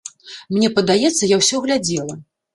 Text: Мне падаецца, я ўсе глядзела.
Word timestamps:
Мне 0.55 0.69
падаецца, 0.77 1.29
я 1.33 1.39
ўсе 1.43 1.63
глядзела. 1.69 2.19